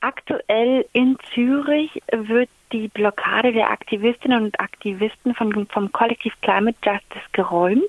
Aktuell 0.00 0.86
in 0.92 1.16
Zürich 1.34 2.02
wird 2.12 2.48
die 2.72 2.88
Blockade 2.88 3.52
der 3.52 3.70
Aktivistinnen 3.70 4.44
und 4.44 4.60
Aktivisten 4.60 5.34
von, 5.34 5.66
vom 5.66 5.90
Kollektiv 5.90 6.34
Climate 6.42 6.78
Justice 6.84 7.26
geräumt. 7.32 7.82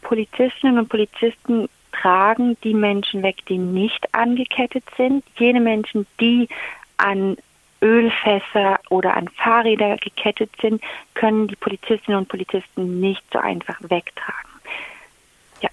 Polizistinnen 0.00 0.78
und 0.78 0.88
Polizisten 0.88 1.68
tragen 1.92 2.56
die 2.64 2.74
Menschen 2.74 3.22
weg, 3.22 3.36
die 3.48 3.58
nicht 3.58 4.12
angekettet 4.14 4.84
sind. 4.96 5.24
Jene 5.36 5.60
Menschen, 5.60 6.06
die 6.20 6.48
an 6.96 7.36
Ölfässer 7.80 8.80
oder 8.90 9.16
an 9.16 9.28
Fahrräder 9.28 9.96
gekettet 9.98 10.50
sind, 10.60 10.82
können 11.14 11.48
die 11.48 11.56
Polizistinnen 11.56 12.18
und 12.18 12.28
Polizisten 12.28 13.00
nicht 13.00 13.22
so 13.32 13.38
einfach 13.38 13.78
wegtragen. 13.80 14.51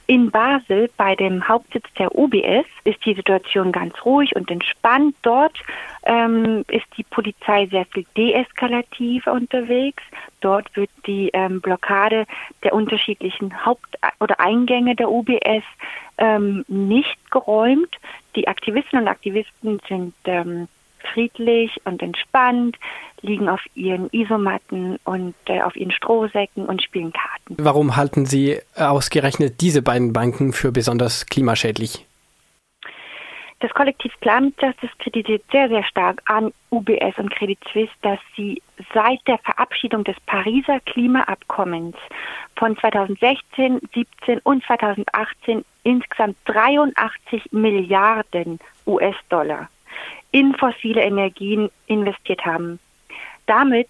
In 0.10 0.32
Basel, 0.32 0.90
bei 0.98 1.16
dem 1.16 1.48
Hauptsitz 1.48 1.86
der 2.00 2.18
UBS, 2.18 2.66
ist 2.84 3.06
die 3.06 3.14
Situation 3.14 3.72
ganz 3.72 3.94
ruhig 4.04 4.36
und 4.36 4.50
entspannt. 4.50 5.16
Dort 5.22 5.56
ähm, 6.02 6.66
ist 6.68 6.88
die 6.98 7.04
Polizei 7.04 7.68
sehr 7.68 7.86
viel 7.86 8.08
deeskalativ 8.18 9.28
unterwegs. 9.28 10.02
Dort 10.42 10.76
wird 10.76 10.90
die 11.06 11.30
ähm, 11.34 11.62
Blockade 11.62 12.26
der 12.64 12.74
unterschiedlichen 12.74 13.64
Haupt- 13.64 14.00
oder 14.20 14.40
Eingänge 14.40 14.96
der 14.96 15.12
UBS 15.12 15.64
ähm, 16.18 16.66
nicht 16.68 17.30
geräumt. 17.30 17.96
Die 18.36 18.48
Aktivistinnen 18.48 19.04
und 19.04 19.12
Aktivisten 19.12 19.80
sind 19.88 20.16
ähm, 20.26 20.68
friedlich 21.14 21.80
und 21.86 22.02
entspannt, 22.02 22.78
liegen 23.22 23.50
auf 23.50 23.62
ihren 23.76 24.10
Isomatten 24.12 24.98
und 25.04 25.36
äh, 25.46 25.62
auf 25.62 25.76
ihren 25.76 25.92
Strohsäcken 25.92 26.66
und 26.66 26.82
spielen 26.82 27.12
Karten. 27.12 27.56
Warum 27.64 27.96
halten 27.96 28.26
Sie 28.26 28.60
ausgerechnet 28.76 29.62
diese 29.62 29.82
beiden 29.82 30.14
Banken 30.14 30.54
für 30.54 30.72
besonders 30.72 31.26
klimaschädlich? 31.26 32.06
Das 33.62 33.72
Kollektiv 33.74 34.14
Climate 34.22 34.56
Justice 34.66 34.94
kritisiert 35.00 35.44
sehr, 35.52 35.68
sehr 35.68 35.84
stark 35.84 36.22
an 36.28 36.54
UBS 36.72 37.18
und 37.18 37.30
Credit 37.30 37.60
Suisse, 37.74 37.92
dass 38.02 38.20
sie 38.38 38.62
seit 38.94 39.20
der 39.28 39.38
Verabschiedung 39.40 40.06
des 40.06 40.16
Pariser 40.22 40.80
Klimaabkommens 40.86 41.98
von 42.56 42.78
2016, 42.78 43.82
17 43.94 44.40
und 44.44 44.64
2018 44.64 45.66
insgesamt 45.84 46.38
83 46.46 47.52
Milliarden 47.52 48.60
US-Dollar 48.88 49.70
in 50.32 50.54
fossile 50.56 51.02
Energien 51.02 51.70
investiert 51.88 52.46
haben. 52.46 52.80
Damit 53.46 53.88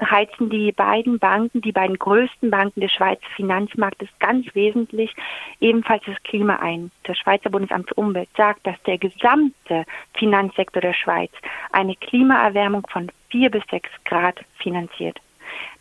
heizen 0.00 0.50
die 0.50 0.72
beiden 0.72 1.18
Banken, 1.18 1.60
die 1.60 1.72
beiden 1.72 1.98
größten 1.98 2.50
Banken 2.50 2.80
des 2.80 2.92
Schweizer 2.92 3.26
Finanzmarktes 3.36 4.08
ganz 4.18 4.52
wesentlich 4.54 5.14
ebenfalls 5.60 6.02
das 6.06 6.22
Klima 6.24 6.56
ein. 6.56 6.90
Das 7.04 7.18
Schweizer 7.18 7.50
Bundesamt 7.50 7.88
für 7.88 7.94
Umwelt 7.94 8.28
sagt, 8.36 8.66
dass 8.66 8.80
der 8.82 8.98
gesamte 8.98 9.84
Finanzsektor 10.14 10.82
der 10.82 10.94
Schweiz 10.94 11.30
eine 11.72 11.94
Klimaerwärmung 11.96 12.86
von 12.88 13.10
vier 13.28 13.50
bis 13.50 13.62
sechs 13.70 13.90
Grad 14.04 14.44
finanziert. 14.58 15.20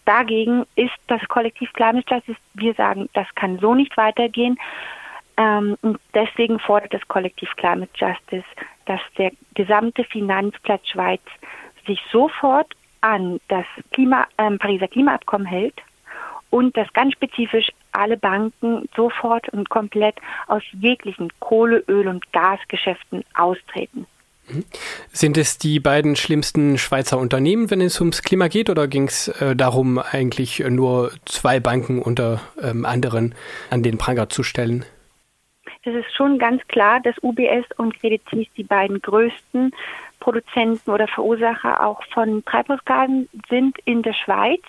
Dagegen 0.06 0.66
ist 0.76 0.98
das 1.08 1.22
Kollektiv 1.28 1.72
Climate 1.74 2.06
Justice, 2.14 2.40
wir 2.54 2.74
sagen, 2.74 3.10
das 3.14 3.28
kann 3.36 3.60
so 3.60 3.74
nicht 3.74 3.96
weitergehen. 3.96 4.60
Ähm, 5.38 5.78
deswegen 6.14 6.60
fordert 6.60 6.94
das 6.94 7.08
Kollektiv 7.08 7.50
Climate 7.56 7.92
Justice, 7.96 8.46
dass 8.86 9.02
der 9.18 9.32
gesamte 9.56 10.04
Finanzplatz 10.04 10.88
Schweiz 10.88 11.22
sich 11.88 12.00
sofort 12.12 12.74
an 13.02 13.40
das 13.50 13.66
Klima, 13.92 14.28
äh, 14.38 14.52
Pariser 14.58 14.88
Klimaabkommen 14.88 15.48
hält 15.48 15.76
und 16.50 16.78
dass 16.78 16.92
ganz 16.94 17.14
spezifisch 17.14 17.70
alle 17.92 18.18
Banken 18.18 18.88
sofort 18.96 19.50
und 19.50 19.70
komplett 19.70 20.16
aus 20.48 20.64
jeglichen 20.72 21.30
Kohle, 21.40 21.84
Öl 21.88 22.08
und 22.08 22.32
Gasgeschäften 22.32 23.24
austreten. 23.34 24.06
Mhm. 24.48 24.66
Sind 25.12 25.38
es 25.38 25.58
die 25.58 25.80
beiden 25.80 26.16
schlimmsten 26.16 26.78
Schweizer 26.78 27.18
Unternehmen, 27.18 27.72
wenn 27.72 27.82
es 27.82 28.00
ums 28.00 28.22
Klima 28.22 28.48
geht, 28.48 28.70
oder 28.70 28.88
ging 28.88 29.08
es 29.08 29.30
äh, 29.30 29.56
darum, 29.56 29.98
eigentlich 29.98 30.60
nur 30.60 31.12
zwei 31.26 31.60
Banken 31.60 32.02
unter 32.02 32.42
ähm, 32.62 32.86
anderen 32.86 33.36
an 33.70 33.84
den 33.84 33.98
Pranger 33.98 34.30
zu 34.30 34.44
stellen? 34.44 34.86
Es 35.84 35.94
ist 35.94 36.16
schon 36.16 36.40
ganz 36.40 36.66
klar, 36.68 37.00
dass 37.00 37.16
UBS 37.22 37.66
und 37.78 38.00
Credit 38.00 38.22
Suisse 38.30 38.50
die 38.56 38.64
beiden 38.64 39.02
größten 39.02 39.72
Produzenten 40.20 40.90
oder 40.90 41.08
Verursacher 41.08 41.86
auch 41.86 42.02
von 42.14 42.44
Treibhausgasen 42.46 43.28
sind 43.50 43.78
in 43.86 44.02
der 44.02 44.14
Schweiz. 44.14 44.62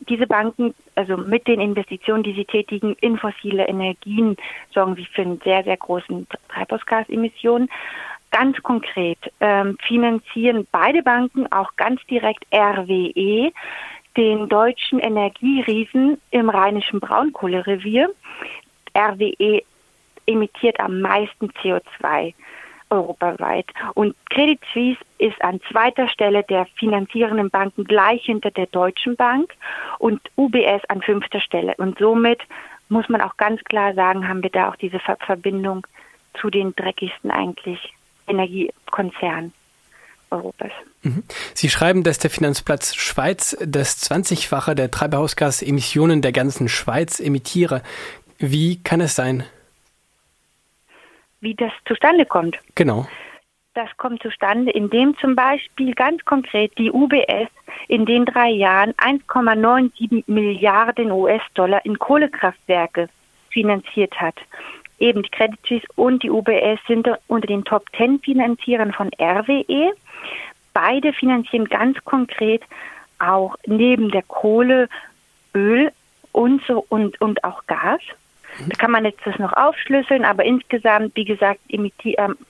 Diese 0.00 0.26
Banken, 0.26 0.74
also 0.94 1.16
mit 1.16 1.46
den 1.46 1.60
Investitionen, 1.60 2.22
die 2.22 2.32
sie 2.32 2.44
tätigen 2.44 2.96
in 3.00 3.18
fossile 3.18 3.68
Energien, 3.68 4.36
sorgen 4.72 4.94
sie 4.94 5.04
für 5.04 5.22
einen 5.22 5.40
sehr, 5.44 5.64
sehr 5.64 5.76
großen 5.76 6.26
Treibhausgasemissionen. 6.48 7.68
Ganz 8.30 8.62
konkret 8.62 9.18
ähm, 9.40 9.76
finanzieren 9.86 10.66
beide 10.70 11.02
Banken 11.02 11.50
auch 11.52 11.76
ganz 11.76 12.00
direkt 12.06 12.44
RWE, 12.52 13.52
den 14.16 14.48
deutschen 14.48 14.98
Energieriesen 14.98 16.20
im 16.30 16.48
rheinischen 16.48 17.00
Braunkohlerevier. 17.00 18.10
RWE 18.96 19.62
emittiert 20.28 20.78
am 20.78 21.00
meisten 21.00 21.50
CO2 21.50 22.34
europaweit. 22.90 23.66
Und 23.94 24.14
Credit 24.30 24.60
Suisse 24.72 25.00
ist 25.18 25.40
an 25.42 25.60
zweiter 25.70 26.08
Stelle 26.08 26.42
der 26.44 26.66
finanzierenden 26.76 27.50
Banken 27.50 27.84
gleich 27.84 28.24
hinter 28.24 28.50
der 28.50 28.66
Deutschen 28.66 29.16
Bank 29.16 29.54
und 29.98 30.20
UBS 30.36 30.82
an 30.88 31.02
fünfter 31.02 31.40
Stelle. 31.40 31.74
Und 31.76 31.98
somit 31.98 32.40
muss 32.88 33.08
man 33.08 33.20
auch 33.20 33.36
ganz 33.36 33.62
klar 33.64 33.94
sagen, 33.94 34.28
haben 34.28 34.42
wir 34.42 34.50
da 34.50 34.70
auch 34.70 34.76
diese 34.76 34.98
Ver 34.98 35.16
Verbindung 35.20 35.86
zu 36.40 36.50
den 36.50 36.74
dreckigsten 36.74 37.30
eigentlich 37.30 37.92
Energiekonzernen. 38.26 39.52
Europas. 40.30 40.72
Mhm. 41.02 41.22
Sie 41.54 41.70
schreiben, 41.70 42.02
dass 42.02 42.18
der 42.18 42.28
Finanzplatz 42.28 42.94
Schweiz 42.94 43.56
das 43.64 44.10
20-fache 44.10 44.74
der 44.74 44.90
Treibhausgasemissionen 44.90 46.20
der 46.20 46.32
ganzen 46.32 46.68
Schweiz 46.68 47.18
emittiere. 47.18 47.82
Wie 48.36 48.82
kann 48.82 49.00
es 49.00 49.14
sein? 49.14 49.44
Wie 51.40 51.54
das 51.54 51.72
zustande 51.86 52.26
kommt. 52.26 52.58
Genau. 52.74 53.06
Das 53.74 53.88
kommt 53.96 54.22
zustande, 54.22 54.72
indem 54.72 55.16
zum 55.18 55.36
Beispiel 55.36 55.94
ganz 55.94 56.24
konkret 56.24 56.76
die 56.78 56.90
UBS 56.90 57.48
in 57.86 58.06
den 58.06 58.24
drei 58.24 58.50
Jahren 58.50 58.92
1,97 58.94 60.24
Milliarden 60.26 61.12
US-Dollar 61.12 61.84
in 61.84 61.98
Kohlekraftwerke 61.98 63.08
finanziert 63.50 64.20
hat. 64.20 64.34
Eben 64.98 65.22
die 65.22 65.30
Credit 65.30 65.60
Suisse 65.66 65.86
und 65.94 66.24
die 66.24 66.30
UBS 66.30 66.80
sind 66.88 67.08
unter 67.28 67.46
den 67.46 67.64
Top 67.64 67.84
10 67.96 68.18
Finanzierern 68.18 68.92
von 68.92 69.10
RWE. 69.20 69.92
Beide 70.74 71.12
finanzieren 71.12 71.66
ganz 71.66 72.02
konkret 72.04 72.62
auch 73.20 73.54
neben 73.66 74.10
der 74.10 74.22
Kohle 74.22 74.88
Öl 75.54 75.92
und 76.32 76.62
so 76.66 76.84
und, 76.88 77.20
und 77.20 77.44
auch 77.44 77.64
Gas. 77.66 78.00
Da 78.66 78.76
kann 78.76 78.90
man 78.90 79.04
jetzt 79.04 79.20
das 79.24 79.38
noch 79.38 79.52
aufschlüsseln, 79.52 80.24
aber 80.24 80.44
insgesamt, 80.44 81.14
wie 81.14 81.24
gesagt, 81.24 81.60
ähm, 81.68 81.90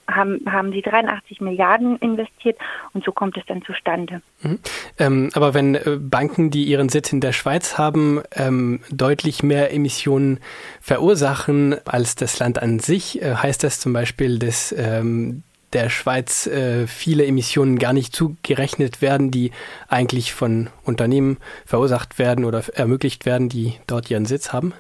haben, 0.08 0.40
haben 0.50 0.72
sie 0.72 0.82
83 0.82 1.40
Milliarden 1.40 1.96
investiert 1.98 2.58
und 2.94 3.04
so 3.04 3.12
kommt 3.12 3.36
es 3.36 3.44
dann 3.46 3.62
zustande. 3.62 4.22
Mhm. 4.42 4.58
Ähm, 4.98 5.30
aber 5.34 5.54
wenn 5.54 5.74
äh, 5.74 5.98
Banken, 6.00 6.50
die 6.50 6.64
ihren 6.64 6.88
Sitz 6.88 7.12
in 7.12 7.20
der 7.20 7.32
Schweiz 7.32 7.78
haben, 7.78 8.22
ähm, 8.34 8.80
deutlich 8.90 9.42
mehr 9.42 9.72
Emissionen 9.72 10.40
verursachen 10.80 11.76
als 11.86 12.16
das 12.16 12.38
Land 12.38 12.62
an 12.62 12.78
sich, 12.78 13.20
äh, 13.22 13.34
heißt 13.34 13.62
das 13.62 13.80
zum 13.80 13.92
Beispiel, 13.92 14.38
dass 14.38 14.72
ähm, 14.72 15.42
der 15.72 15.90
Schweiz 15.90 16.46
äh, 16.46 16.86
viele 16.86 17.26
Emissionen 17.26 17.78
gar 17.78 17.92
nicht 17.92 18.14
zugerechnet 18.14 19.02
werden, 19.02 19.30
die 19.30 19.50
eigentlich 19.88 20.32
von 20.32 20.70
Unternehmen 20.84 21.36
verursacht 21.66 22.18
werden 22.18 22.44
oder 22.44 22.64
ermöglicht 22.74 23.26
werden, 23.26 23.48
die 23.48 23.74
dort 23.86 24.10
ihren 24.10 24.24
Sitz 24.24 24.52
haben? 24.52 24.72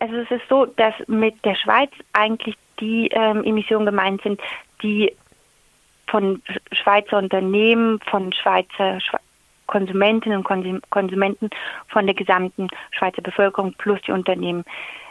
Also 0.00 0.16
es 0.16 0.30
ist 0.30 0.48
so, 0.48 0.66
dass 0.66 0.94
mit 1.06 1.44
der 1.44 1.54
Schweiz 1.54 1.90
eigentlich 2.14 2.56
die 2.80 3.08
ähm, 3.08 3.44
Emissionen 3.44 3.86
gemeint 3.86 4.22
sind, 4.22 4.40
die 4.82 5.14
von 6.08 6.42
Schweizer 6.72 7.18
Unternehmen, 7.18 8.00
von 8.00 8.32
Schweizer 8.32 9.00
Schwe 9.00 9.18
Konsumentinnen 9.66 10.38
und 10.38 10.90
Konsumenten, 10.90 11.48
von 11.86 12.04
der 12.04 12.16
gesamten 12.16 12.66
Schweizer 12.90 13.22
Bevölkerung 13.22 13.72
plus 13.74 14.00
die 14.02 14.10
Unternehmen 14.10 14.64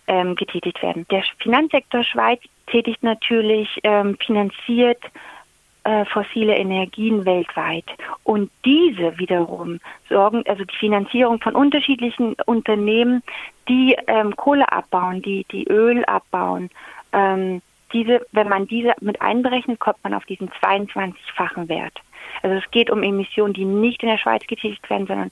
ähm, 0.07 0.35
getätigt 0.35 0.83
werden. 0.83 1.05
Der 1.09 1.23
Finanzsektor 1.37 2.03
Schweiz 2.03 2.41
tätigt 2.67 3.01
natürlich, 3.01 3.69
ähm, 3.83 4.17
finanziert 4.17 5.01
äh, 5.89 6.05
fossile 6.05 6.55
Energien 6.55 7.25
weltweit. 7.25 7.85
Und 8.23 8.51
diese 8.63 9.17
wiederum 9.17 9.79
sorgen, 10.07 10.43
also 10.47 10.63
die 10.63 10.75
Finanzierung 10.75 11.41
von 11.41 11.55
unterschiedlichen 11.55 12.35
Unternehmen, 12.45 13.23
die 13.67 13.97
ähm, 14.05 14.35
Kohle 14.35 14.71
abbauen, 14.71 15.23
die, 15.23 15.47
die 15.51 15.67
Öl 15.67 16.05
abbauen, 16.05 16.69
ähm, 17.11 17.63
diese, 17.91 18.23
wenn 18.33 18.49
man 18.49 18.67
diese 18.67 18.93
mit 19.01 19.19
einberechnet, 19.19 19.79
kommt 19.79 19.97
man 20.03 20.13
auf 20.13 20.25
diesen 20.25 20.51
22-fachen 20.61 21.67
Wert. 21.69 21.99
Also 22.43 22.57
es 22.57 22.69
geht 22.69 22.91
um 22.91 23.01
Emissionen, 23.01 23.55
die 23.55 23.65
nicht 23.65 24.03
in 24.03 24.09
der 24.09 24.19
Schweiz 24.19 24.45
getätigt 24.45 24.87
werden, 24.91 25.07
sondern 25.07 25.31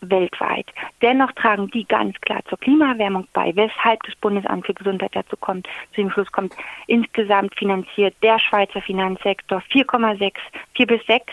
weltweit. 0.00 0.66
Dennoch 1.02 1.32
tragen 1.32 1.70
die 1.70 1.84
ganz 1.84 2.18
klar 2.20 2.40
zur 2.48 2.58
Klimaerwärmung 2.58 3.26
bei, 3.32 3.54
weshalb 3.54 4.02
das 4.04 4.14
Bundesamt 4.16 4.66
für 4.66 4.74
Gesundheit 4.74 5.14
dazu 5.14 5.36
kommt, 5.36 5.66
zu 5.94 6.02
dem 6.02 6.10
Schluss 6.10 6.30
kommt, 6.32 6.54
insgesamt 6.86 7.54
finanziert 7.56 8.14
der 8.22 8.38
Schweizer 8.38 8.80
Finanzsektor 8.82 9.62
4,6, 9.72 10.32
4 10.74 10.86
bis 10.86 11.06
6 11.06 11.32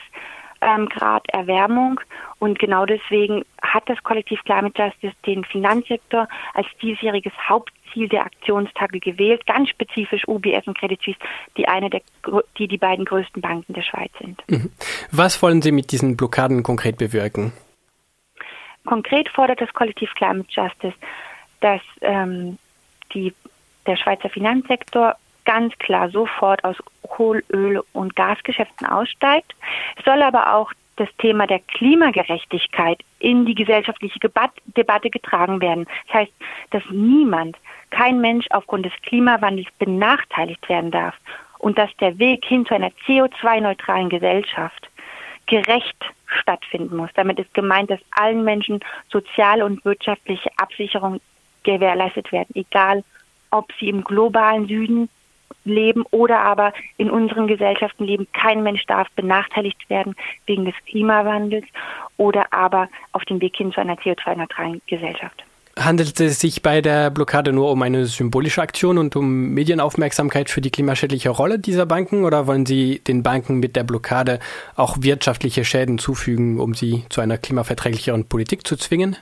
ähm, 0.62 0.88
Grad 0.90 1.28
Erwärmung. 1.30 2.00
Und 2.40 2.60
genau 2.60 2.86
deswegen 2.86 3.44
hat 3.62 3.88
das 3.88 4.02
Kollektiv 4.04 4.44
Climate 4.44 4.82
Justice 4.82 5.16
den 5.26 5.44
Finanzsektor 5.46 6.28
als 6.54 6.68
diesjähriges 6.82 7.34
Hauptziel 7.48 8.10
der 8.10 8.26
Aktionstage 8.26 9.00
gewählt, 9.00 9.46
ganz 9.46 9.70
spezifisch 9.70 10.28
UBS 10.28 10.68
und 10.68 10.78
Credit 10.78 11.02
Suisse, 11.02 11.20
die 11.58 11.68
eine 11.68 11.90
der, 11.90 12.02
die 12.58 12.68
die 12.68 12.78
beiden 12.78 13.06
größten 13.06 13.42
Banken 13.42 13.74
der 13.74 13.84
Schweiz 13.84 14.12
sind. 14.20 14.44
Mhm. 14.50 14.72
Was 15.12 15.42
wollen 15.42 15.62
Sie 15.62 15.72
mit 15.72 15.92
diesen 15.92 16.18
Blockaden 16.18 16.64
konkret 16.64 16.98
bewirken? 16.98 17.54
Konkret 18.86 19.30
fordert 19.30 19.62
das 19.62 19.74
Kollektiv 19.74 20.14
Climate 20.16 20.48
Justice, 20.50 20.96
dass 21.62 21.82
ähm, 22.02 22.58
die, 23.14 23.34
der 23.86 23.96
Schweizer 23.96 24.30
Finanzsektor 24.30 25.16
ganz 25.46 25.78
klar 25.78 26.10
sofort 26.10 26.64
aus 26.64 26.78
Kohl-, 27.08 27.44
Öl- 27.52 27.84
und 27.94 28.16
Gasgeschäften 28.16 28.88
aussteigt. 28.88 29.54
Es 29.98 30.06
soll 30.06 30.22
aber 30.22 30.54
auch 30.54 30.72
das 30.98 31.10
Thema 31.18 31.46
der 31.46 31.60
Klimagerechtigkeit 31.60 33.00
in 33.20 33.46
die 33.46 33.56
gesellschaftliche 33.56 34.20
Debatte 34.20 35.10
getragen 35.10 35.62
werden. 35.62 35.86
Das 36.08 36.22
heißt, 36.22 36.34
dass 36.72 36.84
niemand, 36.90 37.58
kein 37.90 38.22
Mensch 38.22 38.46
aufgrund 38.50 38.86
des 38.86 38.94
Klimawandels 39.04 39.68
benachteiligt 39.78 40.68
werden 40.70 40.92
darf 40.92 41.16
und 41.60 41.78
dass 41.78 41.96
der 41.98 42.18
Weg 42.20 42.46
hin 42.46 42.66
zu 42.66 42.76
einer 42.76 42.92
CO2-neutralen 43.06 44.10
Gesellschaft 44.10 44.90
gerecht 45.48 45.98
stattfinden 46.26 46.98
muss. 46.98 47.10
Damit 47.16 47.40
ist 47.40 47.54
gemeint, 47.54 47.90
dass 47.90 48.00
allen 48.12 48.44
Menschen 48.44 48.80
soziale 49.10 49.66
und 49.66 49.84
wirtschaftliche 49.86 50.50
Absicherung 50.58 51.22
gewährleistet 51.64 52.32
werden, 52.32 52.54
egal 52.56 53.04
ob 53.52 53.72
sie 53.80 53.90
im 53.90 54.04
globalen 54.04 54.68
Süden 54.68 55.10
leben 55.64 56.04
oder 56.12 56.40
aber 56.40 56.74
in 56.98 57.10
unseren 57.10 57.48
Gesellschaften 57.48 58.06
leben. 58.06 58.28
Kein 58.34 58.64
Mensch 58.64 58.86
darf 58.86 59.10
benachteiligt 59.12 59.90
werden 59.90 60.16
wegen 60.46 60.66
des 60.66 60.76
Klimawandels 60.86 61.66
oder 62.18 62.54
aber 62.54 62.88
auf 63.12 63.26
dem 63.26 63.42
Weg 63.42 63.58
hin 63.58 63.72
zu 63.72 63.82
einer 63.82 63.96
CO2-neutralen 63.96 64.82
Gesellschaft. 64.88 65.44
Handelt 65.78 66.20
es 66.22 66.40
sich 66.40 66.62
bei 66.62 66.80
der 66.80 67.10
Blockade 67.10 67.52
nur 67.52 67.70
um 67.70 67.82
eine 67.82 68.06
symbolische 68.06 68.62
Aktion 68.62 68.98
und 68.98 69.18
um 69.18 69.50
Medienaufmerksamkeit 69.54 70.50
für 70.50 70.62
die 70.62 70.72
klimaschädliche 70.72 71.30
Rolle 71.30 71.60
dieser 71.60 71.86
Banken 71.86 72.24
oder 72.24 72.48
wollen 72.48 72.66
Sie 72.66 73.00
den 73.00 73.24
Banken 73.24 73.60
mit 73.60 73.76
der 73.76 73.84
Blockade 73.84 74.40
auch 74.78 74.98
wirtschaftliche 75.02 75.66
Schäden 75.66 75.98
zufügen, 75.98 76.62
um 76.62 76.76
sie 76.76 77.04
zu 77.10 77.20
einer 77.20 77.38
klimaverträglicheren 77.38 78.26
Politik 78.26 78.66
zu 78.66 78.78
zwingen? 78.78 79.18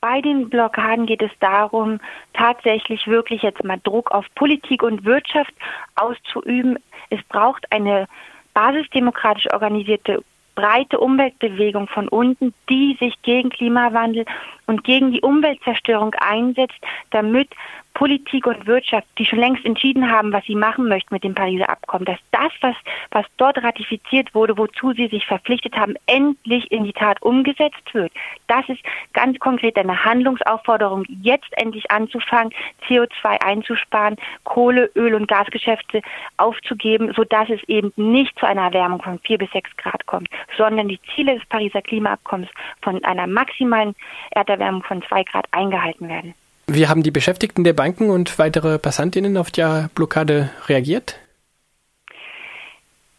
Bei 0.00 0.20
den 0.20 0.48
Blockaden 0.48 1.06
geht 1.06 1.22
es 1.22 1.32
darum, 1.40 1.98
tatsächlich 2.32 3.08
wirklich 3.08 3.42
jetzt 3.42 3.64
mal 3.64 3.80
Druck 3.82 4.12
auf 4.12 4.26
Politik 4.36 4.84
und 4.84 5.04
Wirtschaft 5.04 5.52
auszuüben. 5.96 6.78
Es 7.10 7.18
braucht 7.28 7.66
eine 7.72 8.06
basisdemokratisch 8.54 9.52
organisierte 9.52 10.22
breite 10.56 10.98
Umweltbewegung 10.98 11.86
von 11.86 12.08
unten, 12.08 12.52
die 12.68 12.96
sich 12.98 13.14
gegen 13.22 13.50
Klimawandel 13.50 14.24
und 14.66 14.82
gegen 14.82 15.12
die 15.12 15.20
Umweltzerstörung 15.20 16.14
einsetzt, 16.14 16.80
damit 17.10 17.48
Politik 17.96 18.46
und 18.46 18.66
Wirtschaft, 18.66 19.06
die 19.16 19.24
schon 19.24 19.38
längst 19.38 19.64
entschieden 19.64 20.10
haben, 20.10 20.30
was 20.30 20.44
sie 20.44 20.54
machen 20.54 20.86
möchten 20.86 21.14
mit 21.14 21.24
dem 21.24 21.34
Pariser 21.34 21.70
Abkommen, 21.70 22.04
dass 22.04 22.18
das, 22.30 22.52
was, 22.60 22.76
was 23.10 23.24
dort 23.38 23.56
ratifiziert 23.62 24.34
wurde, 24.34 24.58
wozu 24.58 24.92
sie 24.92 25.06
sich 25.08 25.24
verpflichtet 25.24 25.74
haben, 25.78 25.94
endlich 26.04 26.70
in 26.70 26.84
die 26.84 26.92
Tat 26.92 27.22
umgesetzt 27.22 27.94
wird. 27.94 28.12
Das 28.48 28.68
ist 28.68 28.82
ganz 29.14 29.38
konkret 29.38 29.78
eine 29.78 30.04
Handlungsaufforderung, 30.04 31.04
jetzt 31.22 31.48
endlich 31.52 31.90
anzufangen, 31.90 32.52
CO2 32.86 33.40
einzusparen, 33.40 34.16
Kohle, 34.44 34.90
Öl 34.94 35.14
und 35.14 35.26
Gasgeschäfte 35.26 36.02
aufzugeben, 36.36 37.14
sodass 37.16 37.48
es 37.48 37.62
eben 37.66 37.94
nicht 37.96 38.38
zu 38.38 38.46
einer 38.46 38.64
Erwärmung 38.64 39.00
von 39.00 39.18
vier 39.20 39.38
bis 39.38 39.50
sechs 39.52 39.74
Grad 39.78 40.04
kommt, 40.04 40.28
sondern 40.58 40.88
die 40.88 41.00
Ziele 41.14 41.36
des 41.36 41.46
Pariser 41.46 41.80
Klimaabkommens 41.80 42.50
von 42.82 43.02
einer 43.06 43.26
maximalen 43.26 43.94
Erderwärmung 44.32 44.82
von 44.82 45.00
zwei 45.00 45.24
Grad 45.24 45.46
eingehalten 45.52 46.10
werden. 46.10 46.34
Wie 46.68 46.88
haben 46.88 47.02
die 47.02 47.12
Beschäftigten 47.12 47.62
der 47.62 47.74
Banken 47.74 48.10
und 48.10 48.38
weitere 48.38 48.78
Passantinnen 48.78 49.36
auf 49.36 49.50
die 49.50 49.86
Blockade 49.94 50.50
reagiert? 50.66 51.20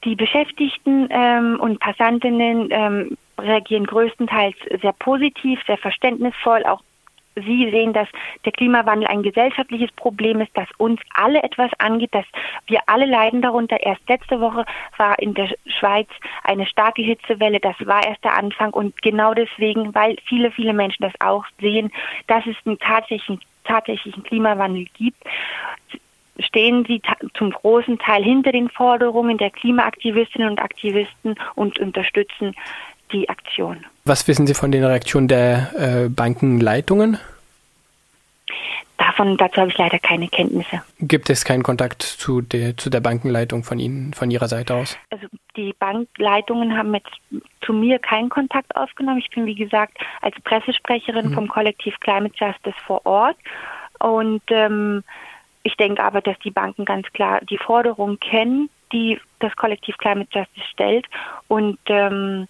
Die 0.03 0.15
Beschäftigten 0.15 1.07
ähm, 1.09 1.57
und 1.59 1.79
Passantinnen 1.79 2.67
ähm, 2.71 3.17
reagieren 3.39 3.85
größtenteils 3.85 4.55
sehr 4.81 4.94
positiv, 4.94 5.59
sehr 5.65 5.77
verständnisvoll, 5.77 6.63
auch 6.65 6.81
Sie 7.45 7.69
sehen, 7.69 7.94
dass 7.94 8.07
der 8.45 8.51
Klimawandel 8.51 9.07
ein 9.07 9.24
gesellschaftliches 9.24 9.92
Problem 9.92 10.42
ist, 10.42 10.51
das 10.56 10.68
uns 10.78 11.00
alle 11.13 11.44
etwas 11.44 11.72
angeht, 11.78 12.13
dass 12.13 12.25
wir 12.68 12.80
alle 12.88 13.06
leiden 13.06 13.42
darunter. 13.42 13.81
Erst 13.81 14.07
letzte 14.10 14.39
Woche 14.39 14.66
war 14.98 15.19
in 15.19 15.34
der 15.34 15.50
Schweiz 15.66 16.07
eine 16.44 16.66
starke 16.66 17.01
Hitzewelle. 17.01 17.60
Das 17.60 17.75
war 17.86 18.06
erst 18.06 18.24
der 18.24 18.36
Anfang. 18.36 18.72
Und 18.72 19.01
genau 19.01 19.34
deswegen, 19.34 19.94
weil 19.94 20.18
viele, 20.25 20.51
viele 20.51 20.74
Menschen 20.74 21.04
das 21.04 21.13
auch 21.19 21.45
sehen, 21.60 21.92
dass 22.28 22.45
es 22.45 22.56
einen 22.66 22.80
tatsächlichen, 22.80 23.42
tatsächlichen 23.63 24.24
Klimawandel 24.24 24.86
gibt, 24.98 25.24
stehen 26.40 26.86
sie 26.86 27.01
zum 27.33 27.51
großen 27.51 27.98
Teil 28.00 28.24
hinter 28.24 28.51
den 28.51 28.69
Forderungen 28.69 29.38
der 29.38 29.50
Klimaaktivistinnen 29.50 30.50
und 30.50 30.60
Aktivisten 30.60 31.36
und 31.56 31.80
unterstützen 31.80 32.56
die 33.12 33.30
Aktion. 33.30 33.86
Was 34.06 34.27
wissen 34.27 34.48
Sie 34.48 34.54
von 34.54 34.71
den 34.71 34.83
Reaktionen 34.83 35.27
der 35.27 36.06
äh, 36.06 36.09
Bankenleitungen? 36.09 37.18
Davon, 38.98 39.38
dazu 39.38 39.62
habe 39.62 39.69
ich 39.69 39.77
leider 39.77 40.00
keine 40.00 40.27
Kenntnisse. 40.27 40.81
Gibt 41.00 41.30
es 41.30 41.45
keinen 41.45 41.62
Kontakt 41.62 42.01
zu 42.01 42.42
der, 42.42 42.77
zu 42.77 42.89
der 42.89 43.00
Bankenleitung 43.00 43.63
von 43.63 43.77
Ihnen, 43.77 44.13
von 44.13 44.31
Ihrer 44.31 44.48
Seite 44.48 44.74
aus? 44.74 44.98
Also 45.12 45.27
die 45.56 45.74
Bankleitungen 45.77 46.75
haben 46.75 46.95
jetzt 46.95 47.44
zu 47.62 47.74
mir 47.74 48.00
keinen 48.00 48.30
Kontakt 48.30 48.75
aufgenommen. 48.75 49.19
Ich 49.19 49.30
bin, 49.30 49.45
wie 49.45 49.56
gesagt, 49.56 49.98
als 50.21 50.36
Pressesprecherin 50.44 51.30
mhm. 51.30 51.33
vom 51.33 51.48
Kollektiv 51.48 52.00
Climate 52.00 52.33
Justice 52.38 52.77
vor 52.86 53.06
Ort. 53.06 53.38
Und 54.00 54.42
ähm, 54.50 55.04
ich 55.62 55.75
denke 55.75 56.04
aber, 56.04 56.21
dass 56.21 56.38
die 56.39 56.51
Banken 56.51 56.86
ganz 56.86 57.07
klar 57.13 57.42
die 57.50 57.57
Forderung 57.57 58.19
kennen, 58.19 58.69
die 58.92 59.19
das 59.39 59.56
Kollektiv 59.56 59.98
Climate 59.98 60.30
Justice 60.31 60.68
stellt 60.71 61.06
und 61.48 61.77
ähm, 61.88 62.48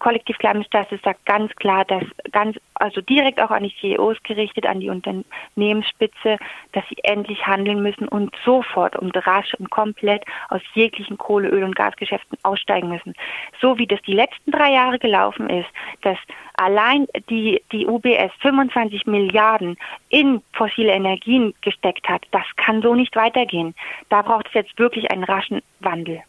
Kollektiv 0.00 0.38
Climate 0.38 0.66
sagt 1.04 1.26
ganz 1.26 1.54
klar, 1.56 1.84
dass 1.84 2.02
ganz, 2.32 2.58
also 2.74 3.00
direkt 3.02 3.40
auch 3.40 3.50
an 3.50 3.62
die 3.62 3.74
CEOs 3.80 4.16
gerichtet, 4.24 4.66
an 4.66 4.80
die 4.80 4.88
Unternehmensspitze, 4.88 6.38
dass 6.72 6.84
sie 6.88 6.96
endlich 7.04 7.46
handeln 7.46 7.82
müssen 7.82 8.08
und 8.08 8.34
sofort 8.44 8.96
und 8.96 9.14
rasch 9.26 9.54
und 9.54 9.70
komplett 9.70 10.24
aus 10.48 10.62
jeglichen 10.74 11.18
Kohle, 11.18 11.48
Öl 11.50 11.64
und 11.64 11.76
Gasgeschäften 11.76 12.38
aussteigen 12.42 12.88
müssen. 12.88 13.14
So 13.60 13.78
wie 13.78 13.86
das 13.86 14.00
die 14.02 14.14
letzten 14.14 14.50
drei 14.50 14.72
Jahre 14.72 14.98
gelaufen 14.98 15.50
ist, 15.50 15.68
dass 16.02 16.18
allein 16.54 17.06
die, 17.28 17.62
die 17.70 17.86
UBS 17.86 18.32
25 18.40 19.06
Milliarden 19.06 19.76
in 20.08 20.42
fossile 20.54 20.92
Energien 20.92 21.54
gesteckt 21.60 22.08
hat, 22.08 22.26
das 22.30 22.44
kann 22.56 22.80
so 22.80 22.94
nicht 22.94 23.14
weitergehen. 23.16 23.74
Da 24.08 24.22
braucht 24.22 24.48
es 24.48 24.54
jetzt 24.54 24.78
wirklich 24.78 25.10
einen 25.10 25.24
raschen 25.24 25.60
Wandel. 25.80 26.22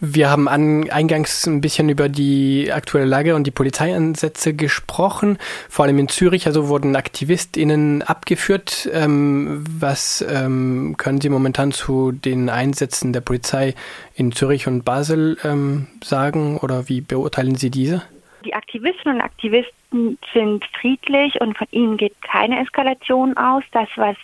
Wir 0.00 0.30
haben 0.30 0.48
an, 0.48 0.90
eingangs 0.90 1.46
ein 1.46 1.60
bisschen 1.60 1.88
über 1.88 2.08
die 2.08 2.72
aktuelle 2.72 3.06
Lage 3.06 3.34
und 3.34 3.46
die 3.46 3.50
Polizeieinsätze 3.50 4.54
gesprochen, 4.54 5.38
vor 5.68 5.84
allem 5.84 5.98
in 5.98 6.08
Zürich. 6.08 6.46
Also 6.46 6.68
wurden 6.68 6.96
AktivistInnen 6.96 8.02
abgeführt. 8.02 8.88
Ähm, 8.92 9.64
was 9.68 10.24
ähm, 10.28 10.96
können 10.98 11.20
Sie 11.20 11.28
momentan 11.28 11.72
zu 11.72 12.12
den 12.12 12.50
Einsätzen 12.50 13.12
der 13.12 13.20
Polizei 13.20 13.74
in 14.14 14.32
Zürich 14.32 14.66
und 14.66 14.84
Basel 14.84 15.38
ähm, 15.44 15.86
sagen 16.02 16.58
oder 16.58 16.88
wie 16.88 17.00
beurteilen 17.00 17.56
Sie 17.56 17.70
diese? 17.70 18.02
Die 18.44 18.54
Aktivistinnen 18.54 19.16
und 19.16 19.22
Aktivisten 19.22 20.18
sind 20.32 20.64
friedlich 20.80 21.40
und 21.40 21.56
von 21.56 21.66
ihnen 21.70 21.96
geht 21.96 22.20
keine 22.22 22.60
Eskalation 22.60 23.36
aus. 23.36 23.62
Das, 23.72 23.88
was 23.96 24.16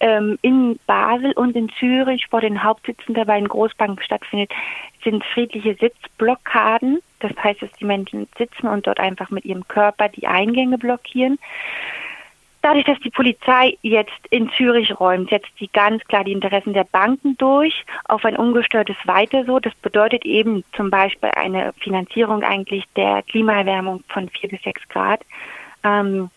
ähm, 0.00 0.38
in 0.42 0.78
Basel 0.86 1.32
und 1.32 1.56
in 1.56 1.70
Zürich 1.78 2.26
vor 2.26 2.40
den 2.40 2.62
Hauptsitzen 2.62 3.14
der 3.14 3.24
beiden 3.24 3.48
Großbanken 3.48 4.04
stattfindet, 4.04 4.50
sind 5.04 5.24
friedliche 5.24 5.74
Sitzblockaden. 5.74 7.00
Das 7.20 7.32
heißt, 7.42 7.62
dass 7.62 7.72
die 7.80 7.84
Menschen 7.84 8.28
sitzen 8.36 8.66
und 8.66 8.86
dort 8.86 9.00
einfach 9.00 9.30
mit 9.30 9.44
ihrem 9.44 9.66
Körper 9.68 10.08
die 10.08 10.26
Eingänge 10.26 10.78
blockieren. 10.78 11.38
Dadurch, 12.62 12.84
dass 12.84 12.98
die 13.00 13.10
Polizei 13.10 13.76
jetzt 13.82 14.26
in 14.30 14.48
Zürich 14.56 14.98
räumt, 15.00 15.30
setzt 15.30 15.50
sie 15.58 15.68
ganz 15.72 16.02
klar 16.04 16.22
die 16.22 16.32
Interessen 16.32 16.72
der 16.72 16.84
Banken 16.84 17.36
durch 17.36 17.84
auf 18.04 18.24
ein 18.24 18.36
ungestörtes 18.36 18.96
Weiter 19.04 19.44
so. 19.44 19.58
Das 19.58 19.74
bedeutet 19.82 20.24
eben 20.24 20.62
zum 20.76 20.88
Beispiel 20.88 21.30
eine 21.34 21.72
Finanzierung 21.80 22.44
eigentlich 22.44 22.84
der 22.96 23.22
Klimaerwärmung 23.24 24.04
von 24.08 24.28
vier 24.28 24.48
bis 24.48 24.62
sechs 24.62 24.88
Grad. 24.88 25.22
Ähm, 25.82 26.30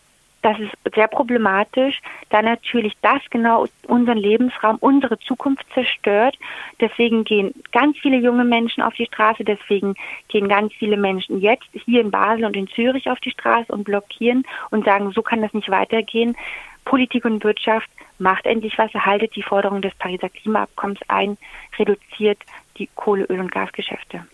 Das 0.46 0.60
ist 0.60 0.70
sehr 0.94 1.08
problematisch, 1.08 2.00
da 2.30 2.40
natürlich 2.40 2.92
das 3.02 3.20
genau 3.30 3.66
unseren 3.88 4.16
Lebensraum, 4.16 4.76
unsere 4.78 5.18
Zukunft 5.18 5.66
zerstört. 5.74 6.38
Deswegen 6.80 7.24
gehen 7.24 7.52
ganz 7.72 7.98
viele 7.98 8.18
junge 8.18 8.44
Menschen 8.44 8.80
auf 8.80 8.94
die 8.94 9.06
Straße, 9.06 9.42
deswegen 9.42 9.96
gehen 10.28 10.48
ganz 10.48 10.72
viele 10.74 10.98
Menschen 10.98 11.40
jetzt 11.40 11.66
hier 11.72 12.00
in 12.00 12.12
Basel 12.12 12.44
und 12.44 12.56
in 12.56 12.68
Zürich 12.68 13.10
auf 13.10 13.18
die 13.18 13.32
Straße 13.32 13.72
und 13.72 13.82
blockieren 13.82 14.44
und 14.70 14.84
sagen, 14.84 15.10
so 15.10 15.20
kann 15.20 15.42
das 15.42 15.52
nicht 15.52 15.68
weitergehen. 15.68 16.36
Politik 16.84 17.24
und 17.24 17.42
Wirtschaft 17.42 17.90
macht 18.20 18.46
endlich 18.46 18.78
was, 18.78 18.94
erhaltet 18.94 19.34
die 19.34 19.42
Forderungen 19.42 19.82
des 19.82 19.96
Pariser 19.96 20.28
Klimaabkommens 20.28 21.00
ein, 21.08 21.38
reduziert 21.76 22.38
die 22.78 22.88
Kohle, 22.94 23.24
Öl 23.24 23.40
und 23.40 23.50
Gasgeschäfte. 23.50 24.24